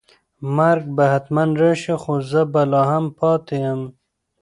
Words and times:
مرګ 0.55 0.83
به 0.95 1.05
حتماً 1.13 1.43
راشي 1.59 1.95
خو 2.01 2.13
زه 2.31 2.41
به 2.51 2.61
لا 2.71 2.83
هم 2.91 3.05
پاتې 3.17 3.55
یم. 3.65 3.81